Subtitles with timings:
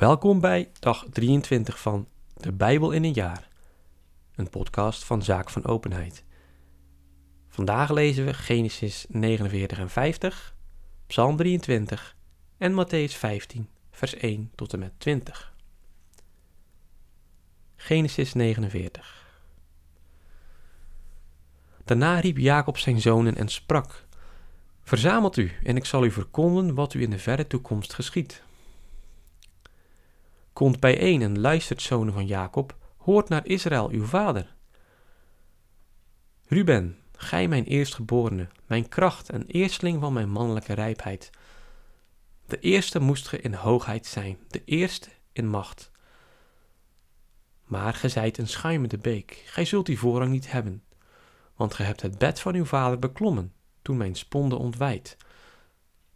[0.00, 3.48] Welkom bij dag 23 van De Bijbel in een jaar,
[4.34, 6.24] een podcast van Zaak van Openheid.
[7.48, 10.54] Vandaag lezen we Genesis 49 en 50,
[11.06, 12.16] Psalm 23
[12.58, 15.54] en Matthäus 15, vers 1 tot en met 20.
[17.76, 19.42] Genesis 49.
[21.84, 24.06] Daarna riep Jacob zijn zonen en sprak:
[24.82, 28.42] Verzamelt u, en ik zal u verkondigen wat u in de verre toekomst geschiet.
[30.60, 34.54] Komt bijeen en luistert, zonen van Jacob, hoort naar Israël, uw vader.
[36.46, 41.30] Ruben, gij mijn eerstgeborene, mijn kracht en eersteling van mijn mannelijke rijpheid.
[42.46, 45.90] De eerste moest ge in hoogheid zijn, de eerste in macht.
[47.64, 50.82] Maar ge zijt een schuimende beek, gij zult die voorrang niet hebben,
[51.54, 53.52] want ge hebt het bed van uw vader beklommen,
[53.82, 55.16] toen mijn sponde ontwijd.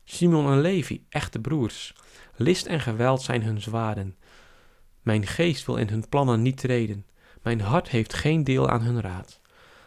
[0.05, 1.95] Simon en Levi, echte broers,
[2.37, 4.17] list en geweld zijn hun zwaarden.
[5.05, 7.06] Mijn geest wil in hun plannen niet treden,
[7.42, 9.41] mijn hart heeft geen deel aan hun raad.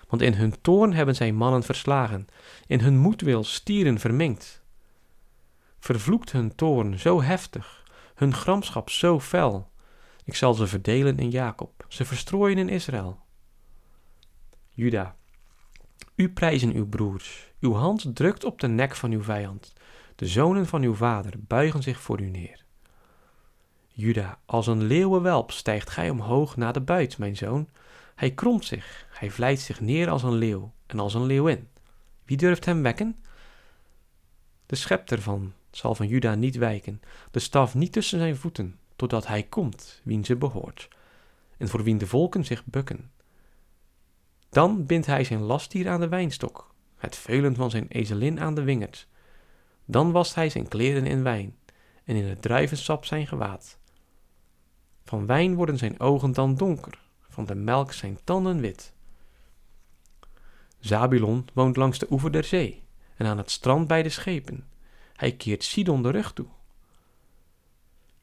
[0.07, 2.27] Want in hun toorn hebben zij mannen verslagen,
[2.67, 4.61] in hun moedwil stieren vermengd.
[5.79, 7.83] Vervloekt hun toorn zo heftig,
[8.15, 9.71] hun gramschap zo fel.
[10.23, 13.19] Ik zal ze verdelen in Jacob, ze verstrooien in Israël.
[14.69, 15.15] Juda,
[16.15, 19.73] u prijzen uw broers, uw hand drukt op de nek van uw vijand.
[20.15, 22.65] De zonen van uw vader buigen zich voor u neer.
[23.99, 27.69] Juda, als een leeuwenwelp stijgt gij omhoog naar de buit, mijn zoon.
[28.15, 31.67] Hij kromt zich, hij vlijt zich neer als een leeuw en als een leeuwin.
[32.25, 33.23] Wie durft hem wekken?
[34.65, 39.27] De schepter van zal van Juda niet wijken, de staf niet tussen zijn voeten, totdat
[39.27, 40.87] hij komt, wien ze behoort,
[41.57, 43.11] en voor wien de volken zich bukken.
[44.49, 48.63] Dan bindt hij zijn lastdier aan de wijnstok, het veulen van zijn ezelin aan de
[48.63, 49.07] wingerd.
[49.85, 51.55] Dan wast hij zijn kleren in wijn,
[52.03, 53.77] en in het druivensap zijn gewaad.
[55.07, 58.93] Van wijn worden zijn ogen dan donker, van de melk zijn tanden wit.
[60.79, 62.83] Zabulon woont langs de oever der zee
[63.15, 64.67] en aan het strand bij de schepen.
[65.15, 66.45] Hij keert Sidon de rug toe.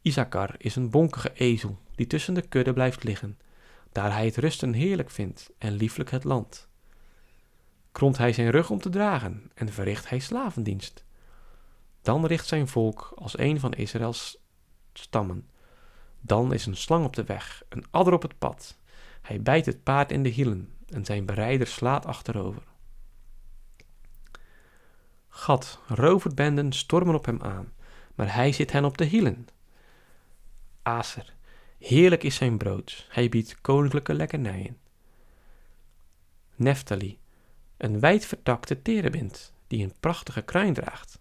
[0.02, 3.38] Isakar is een bonkige ezel die tussen de kudde blijft liggen,
[3.92, 6.68] daar hij het rusten heerlijk vindt en lieflijk het land.
[7.92, 11.04] Kromt hij zijn rug om te dragen en verricht hij slavendienst.
[12.02, 14.38] Dan richt zijn volk als een van Israëls
[14.92, 15.48] stammen.
[16.26, 18.78] Dan is een slang op de weg, een adder op het pad.
[19.22, 22.62] Hij bijt het paard in de hielen en zijn berijder slaat achterover.
[25.28, 27.72] Gad, roverbenden stormen op hem aan,
[28.14, 29.48] maar hij zit hen op de hielen.
[30.82, 31.34] Aser,
[31.78, 34.78] heerlijk is zijn brood, hij biedt koninklijke lekkernijen.
[36.54, 37.18] Neftali,
[37.76, 41.20] een wijdvertakte terebint die een prachtige kruin draagt.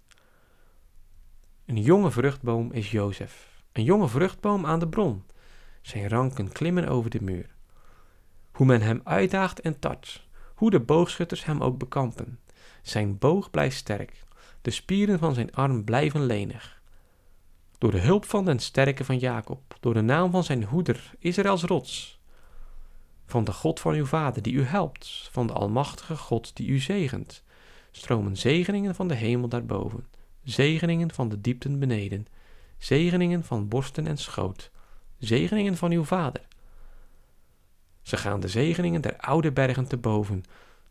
[1.66, 5.24] Een jonge vruchtboom is Jozef, een jonge vruchtboom aan de bron.
[5.82, 7.56] Zijn ranken klimmen over de muur.
[8.52, 12.40] Hoe men hem uitdaagt en tart, hoe de boogschutters hem ook bekampen.
[12.82, 14.24] Zijn boog blijft sterk,
[14.62, 16.82] de spieren van zijn arm blijven lenig.
[17.78, 21.64] Door de hulp van den sterke van Jacob, door de naam van zijn hoeder, Israëls
[21.64, 22.22] rots.
[23.26, 26.80] Van de God van uw vader die u helpt, van de almachtige God die u
[26.80, 27.44] zegent,
[27.92, 30.06] stromen zegeningen van de hemel daarboven,
[30.44, 32.28] zegeningen van de diepten beneden,
[32.84, 34.72] zegeningen van borsten en schoot,
[35.18, 36.42] zegeningen van uw vader.
[38.02, 40.44] Ze gaan de zegeningen der oude bergen te boven,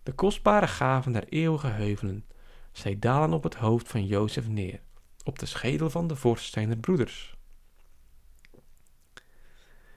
[0.03, 2.25] de kostbare gaven der eeuwige heuvelen.
[2.73, 4.81] Zij dalen op het hoofd van Jozef neer,
[5.25, 7.37] op de schedel van de vorst zijner broeders.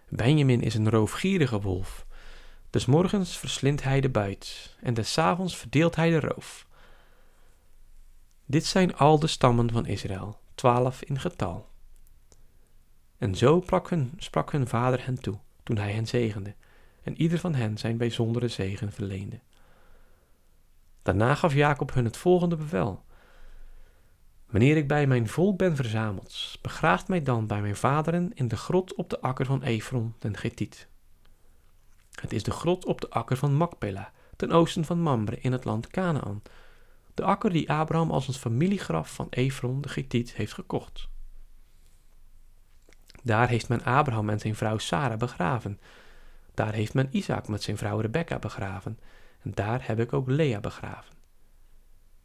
[0.09, 2.05] Benjamin is een roofgierige wolf.
[2.69, 6.67] Des morgens verslindt hij de buit, en des avonds verdeelt hij de roof.
[8.45, 11.73] Dit zijn al de stammen van Israël, twaalf in getal.
[13.17, 13.63] En zo
[14.17, 16.55] sprak hun, vader hen toe, toen hij hen zegende,
[17.03, 19.39] en ieder van hen zijn bijzondere zegen verleende.
[21.01, 23.03] Daarna gaf Jacob hun het volgende bevel.
[24.49, 28.57] Wanneer ik bij mijn volk ben verzameld, begraaft mij dan bij mijn vaderen in de
[28.57, 30.87] grot op de akker van Efron den Getiet.
[32.11, 35.65] Het is de grot op de akker van Makpela, ten oosten van Mamre in het
[35.65, 36.41] land Canaan,
[37.13, 41.07] de akker die Abraham als een familiegraf van Efron de Getiet heeft gekocht.
[43.25, 45.79] Daar heeft men Abraham en zijn vrouw Sara begraven.
[46.53, 48.99] Daar heeft men Isaac met zijn vrouw Rebecca begraven.
[49.41, 51.15] En daar heb ik ook Lea begraven.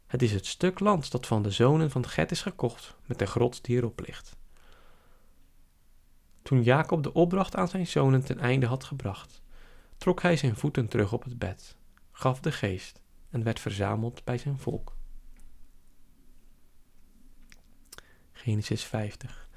[0.07, 3.25] Het is het stuk land dat van de zonen van Get is gekocht met de
[3.25, 4.37] grot die erop ligt.
[6.41, 9.41] Toen Jacob de opdracht aan zijn zonen ten einde had gebracht,
[9.97, 11.77] trok hij zijn voeten terug op het bed,
[12.11, 14.95] gaf de geest en werd verzameld bij zijn volk.
[18.31, 19.49] Genesis 50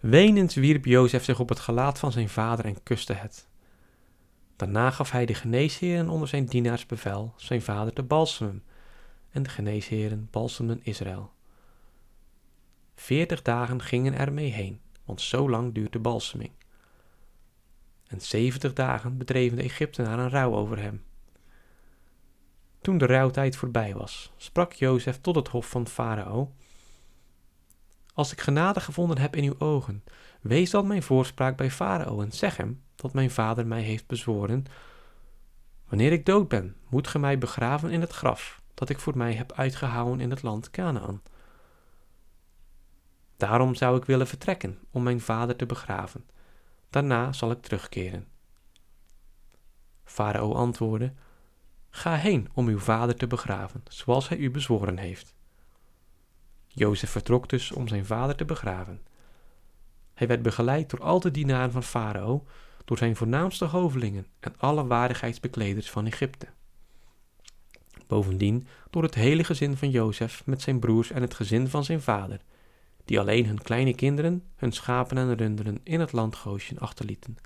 [0.00, 3.48] Wenend wierp Jozef zich op het gelaat van zijn vader en kuste het.
[4.56, 8.62] Daarna gaf hij de geneesheren onder zijn dienaars bevel zijn vader te balsemen,
[9.30, 11.32] en de geneesheren balsemden Israël.
[12.94, 16.52] Veertig dagen gingen er mee heen, want zo lang duurt de balseming.
[18.06, 21.04] En zeventig dagen bedreven de Egyptenaren een rouw over hem.
[22.80, 26.52] Toen de rouwtijd voorbij was, sprak Jozef tot het hof van Farao:
[28.18, 30.04] Als ik genade gevonden heb in uw ogen,
[30.40, 34.64] wees dan mijn voorspraak bij Farao en zeg hem dat mijn vader mij heeft bezworen:
[35.88, 39.32] Wanneer ik dood ben, moet ge mij begraven in het graf dat ik voor mij
[39.32, 41.22] heb uitgehouden in het land Canaan.
[43.36, 46.26] Daarom zou ik willen vertrekken om mijn vader te begraven.
[46.90, 48.26] Daarna zal ik terugkeren.
[50.04, 51.12] Farao antwoordde:
[51.90, 55.36] Ga heen om uw vader te begraven, zoals hij u bezworen heeft.
[56.78, 59.00] Jozef vertrok dus om zijn vader te begraven.
[60.14, 62.46] Hij werd begeleid door al de dienaren van Farao,
[62.84, 66.46] door zijn voornaamste hovelingen en alle waardigheidsbekleders van Egypte.
[68.06, 72.02] Bovendien door het hele gezin van Jozef met zijn broers en het gezin van zijn
[72.02, 72.40] vader,
[73.04, 76.36] die alleen hun kleine kinderen, hun schapen en runderen in het land
[76.78, 77.36] achterlieten.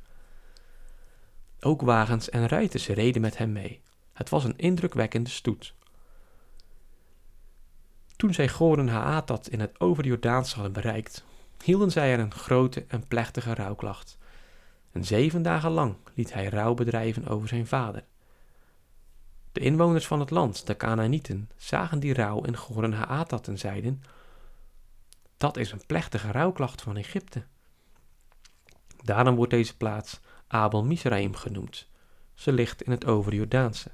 [1.61, 3.81] Ook wagens en ruiters reden met hem mee.
[4.13, 5.75] Het was een indrukwekkende stoet.
[8.23, 11.25] Toen zij Goren Haatat in het overjordaans hadden bereikt,
[11.65, 14.19] hielden zij er een grote en plechtige rouwklacht.
[14.93, 18.05] En zeven dagen lang liet hij rouw bedrijven over zijn vader.
[19.53, 24.03] De inwoners van het land, de Canaanieten, zagen die rouw in Goren Haatat en zeiden:
[25.37, 27.45] Dat is een plechtige rouwklacht van Egypte.
[29.05, 31.89] Daarom wordt deze plaats Abel Misraim genoemd.
[32.35, 33.91] Ze ligt in het overjordaanse.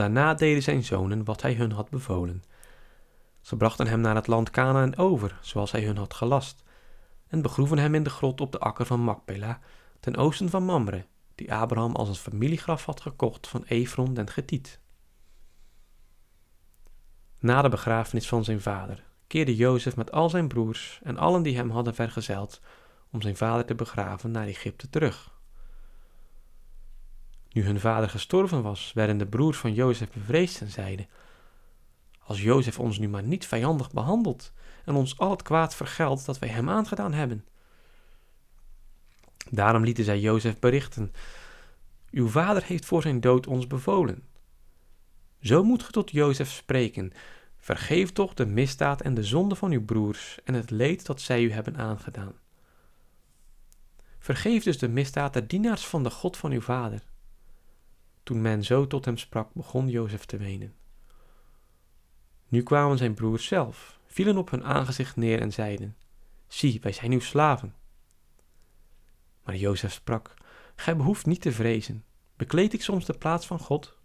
[0.00, 2.42] Daarna deden zijn zonen wat hij hun had bevolen.
[3.40, 6.62] Ze brachten hem naar het land Canaan over, zoals hij hun had gelast,
[7.26, 9.60] en begroeven hem in de grot op de akker van Makpela,
[10.00, 14.80] ten oosten van Mamre, die Abraham als een familiegraf had gekocht van Efron den Getiet.
[17.38, 21.56] Na de begrafenis van zijn vader keerde Jozef met al zijn broers en allen die
[21.56, 22.60] hem hadden vergezeld
[23.10, 25.39] om zijn vader te begraven naar Egypte terug.
[27.52, 31.06] Nu hun vader gestorven was, werden de broers van Jozef bevreesd en zeiden:
[32.18, 34.52] Als Jozef ons nu maar niet vijandig behandelt
[34.84, 37.44] en ons al het kwaad vergeldt dat wij hem aangedaan hebben.
[39.50, 41.12] Daarom lieten zij Jozef berichten:
[42.10, 44.22] Uw vader heeft voor zijn dood ons bevolen.
[45.40, 47.12] Zo moet ge tot Jozef spreken:
[47.58, 51.42] Vergeef toch de misdaad en de zonde van uw broers en het leed dat zij
[51.42, 52.34] u hebben aangedaan.
[54.18, 57.02] Vergeef dus de misdaad der dienaars van de God van uw vader.
[58.22, 60.74] Toen men zo tot hem sprak, begon Jozef te wenen.
[62.48, 65.96] Nu kwamen zijn broers zelf, vielen op hun aangezicht neer en zeiden:
[66.46, 67.74] Zie, wij zijn uw slaven.
[69.44, 70.34] Maar Jozef sprak:
[70.76, 72.04] Gij behoeft niet te vrezen.
[72.36, 73.98] Bekleed ik soms de plaats van God?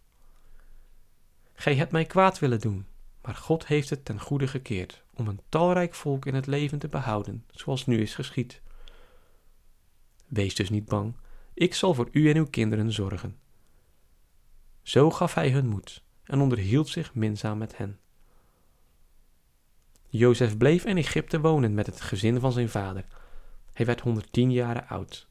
[1.53, 2.85] Gij hebt mij kwaad willen doen,
[3.21, 6.87] maar God heeft het ten goede gekeerd, om een talrijk volk in het leven te
[6.87, 8.61] behouden, zoals nu is geschied.
[10.27, 11.15] Wees dus niet bang,
[11.53, 13.39] ik zal voor u en uw kinderen zorgen.
[14.85, 17.99] Zo gaf hij hun moed en onderhield zich minzaam met hen.
[20.07, 23.05] Jozef bleef in Egypte wonen met het gezin van zijn vader.
[23.73, 25.27] Hij werd 110 jaren oud.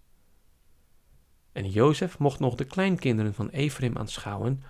[1.53, 4.63] En Jozef mocht nog de kleinkinderen van Ephraim aanschouwen.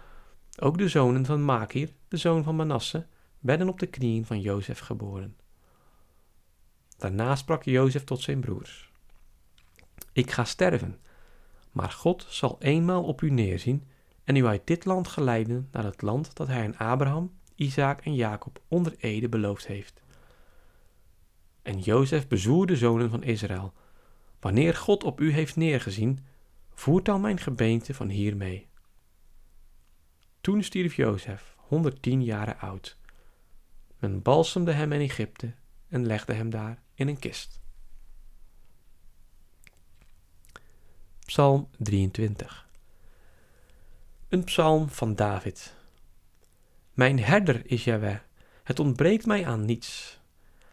[0.59, 3.07] Ook de zonen van Makir, de zoon van Manasse,
[3.41, 5.37] werden op de knieën van Jozef geboren.
[6.97, 8.93] Daarna sprak Jozef tot zijn broers:
[10.13, 11.01] Ik ga sterven,
[11.73, 13.93] maar God zal eenmaal op u neerzien
[14.25, 18.63] en u dit land geleiden naar het land dat hij aan Abraham, Isaac en Jacob
[18.69, 20.03] onder Ede beloofd heeft.
[21.63, 23.73] En Jozef bezwoer de zonen van Israël:
[24.41, 26.27] Wanneer God op u heeft neergezien,
[26.75, 28.69] voert dan mijn gebeente van hier mee.
[30.41, 32.97] Toen stierf Jozef, 110 jaren oud.
[33.99, 35.55] Men balsemde hem in Egypte
[35.89, 37.61] en legde hem daar in een kist.
[41.25, 42.64] Psalm 23
[44.35, 45.75] Een psalm van David.
[46.93, 48.19] Mijn herder is Jahweh,
[48.63, 50.21] het ontbreekt mij aan niets.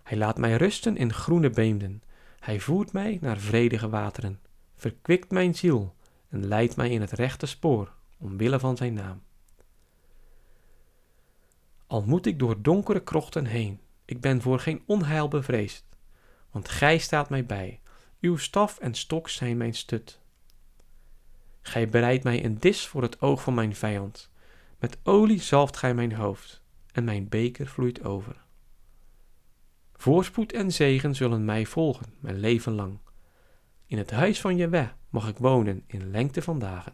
[0.04, 2.04] Hij laat mij rusten in groene beemden.
[2.40, 4.40] Hij voert mij naar vredige wateren,
[4.76, 5.96] verkwikt mijn ziel
[6.30, 9.22] en leidt mij in het rechte spoor, omwille van zijn naam.
[11.88, 15.86] Al moet ik door donkere krochten heen, ik ben voor geen onheil bevreesd,
[16.52, 17.80] want gij staat mij bij,
[18.22, 20.21] uw staf en stok zijn mijn stut.
[21.62, 24.30] Gij bereidt mij een dis voor het oog van mijn vijand,
[24.80, 28.36] met olie zalft gij mijn hoofd, en mijn beker vloeit over.
[29.94, 33.00] Voorspoed en zegen zullen mij volgen, mijn leven lang.
[33.86, 36.94] In het huis van Jewe mag ik wonen in lengte van dagen.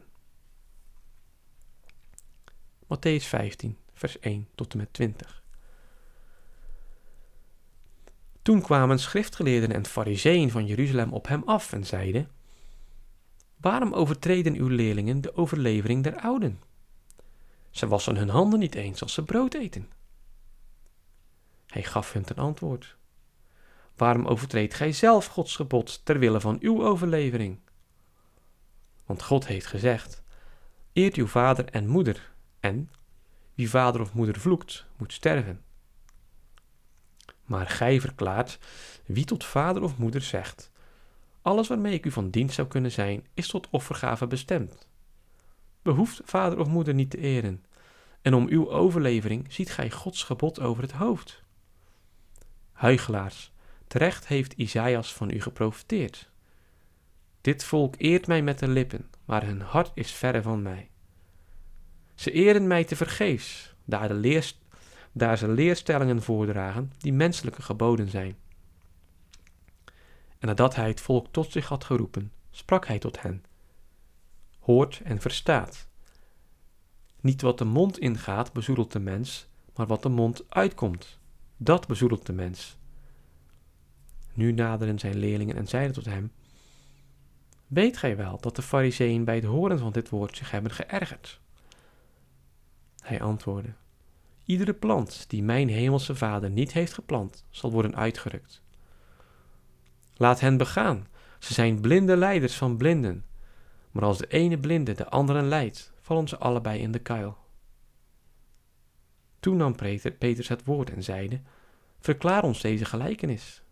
[2.83, 5.43] Matthäus 15, vers 1 tot en met 20.
[8.41, 12.29] Toen kwamen schriftgeleerden en fariseeën van Jeruzalem op hem af en zeiden:
[13.57, 16.61] Waarom overtreden uw leerlingen de overlevering der ouden?
[17.69, 19.89] Ze wassen hun handen niet eens als ze brood eten.
[21.67, 22.97] Hij gaf hun ten antwoord:
[23.95, 27.59] Waarom overtreedt gij zelf Gods gebod ter wille van uw overlevering?
[29.05, 30.23] Want God heeft gezegd:
[30.93, 32.91] Eert uw vader en moeder, en
[33.53, 35.63] wie vader of moeder vloekt, moet sterven.
[37.45, 38.59] Maar gij verklaart:
[39.05, 40.71] Wie tot vader of moeder zegt:
[41.47, 44.87] Alles waarmee ik u van dienst zou kunnen zijn, is tot offergave bestemd.
[45.81, 47.65] Behoeft vader of moeder niet te eren,
[48.21, 51.43] en om uw overlevering ziet gij Gods gebod over het hoofd.
[52.71, 53.51] Huigelaars,
[53.87, 56.29] terecht heeft Isaïas van u geprofiteerd.
[57.41, 60.89] Dit volk eert mij met de lippen, maar hun hart is verre van mij.
[62.15, 64.53] Ze eren mij te vergeefs, daar, de leer,
[65.11, 68.37] daar ze leerstellingen voordragen die menselijke geboden zijn.
[70.39, 73.43] En nadat hij het volk tot zich had geroepen, sprak hij tot hen:
[74.59, 75.87] Hoort en verstaat.
[77.21, 81.19] Niet wat de mond ingaat bezoedelt de mens, maar wat de mond uitkomt,
[81.57, 82.77] dat bezoedelt de mens.
[84.33, 86.31] Nu naderen zijn leerlingen en zeiden tot hem:
[87.67, 91.39] Weet gij wel dat de Fariseeën bij het horen van dit woord zich hebben geërgerd?
[92.99, 93.73] Hij antwoordde:
[94.45, 98.61] Iedere plant die mijn hemelse vader niet heeft geplant, zal worden uitgerukt.
[100.17, 101.07] Laat hen begaan.
[101.39, 103.25] Ze zijn blinde leiders van blinden.
[103.91, 107.37] Maar als de ene blinde de andere leidt, vallen ze allebei in de kuil.
[109.39, 111.41] Toen nam Petrus het woord en zeide:
[111.99, 113.63] Verklaar ons deze gelijkenis.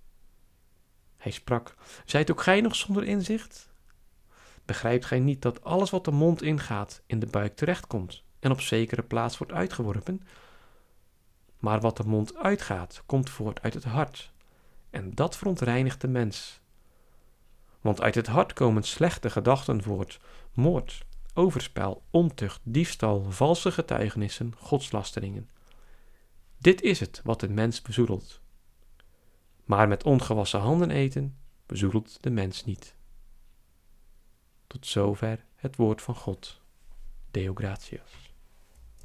[1.18, 1.76] Hij sprak:
[2.06, 3.70] Zijt ook gij nog zonder inzicht?
[4.66, 8.62] Begrijpt gij niet dat alles wat de mond ingaat in de buik terechtkomt en op
[8.62, 10.22] zekere plaats wordt uitgeworpen?
[11.60, 14.32] Maar wat de mond uitgaat, komt voort uit het hart,
[14.96, 16.60] en dat verontreinigt de mens.
[17.82, 20.20] Want uit het hart komen slechte gedachten voort,
[20.54, 25.50] moord, overspel, ontucht, diefstal, valse getuigenissen, godslasteringen.
[26.58, 28.42] Dit is het wat de mens bezoedelt.
[29.66, 32.96] Maar met ongewassen handen eten bezoedelt de mens niet.
[34.68, 36.62] Tot zover het woord van God.
[37.32, 38.25] Deo gratias.